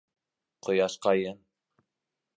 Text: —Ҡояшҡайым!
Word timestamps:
—Ҡояшҡайым! 0.67 1.39